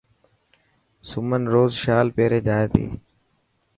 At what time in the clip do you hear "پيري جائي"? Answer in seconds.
2.15-2.67